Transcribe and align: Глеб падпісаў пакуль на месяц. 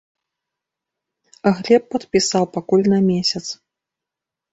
Глеб 1.59 1.83
падпісаў 1.95 2.43
пакуль 2.55 2.89
на 2.95 2.99
месяц. 3.11 3.43